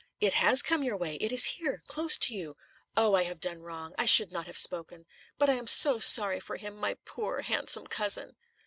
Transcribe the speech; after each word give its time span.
"It 0.19 0.33
has 0.33 0.63
come 0.63 0.81
your 0.81 0.97
way. 0.97 1.17
It 1.17 1.31
is 1.31 1.43
here 1.43 1.79
close 1.85 2.17
to 2.17 2.33
you. 2.33 2.57
Oh, 2.97 3.13
I 3.13 3.21
have 3.21 3.39
done 3.39 3.61
wrong! 3.61 3.93
I 3.99 4.05
should 4.07 4.31
not 4.31 4.47
have 4.47 4.57
spoken. 4.57 5.05
But 5.37 5.47
I 5.47 5.53
am 5.53 5.67
so 5.67 5.99
sorry 5.99 6.39
for 6.39 6.55
him 6.57 6.75
my 6.75 6.95
poor, 7.05 7.41
handsome 7.43 7.85
cousin." 7.85 8.35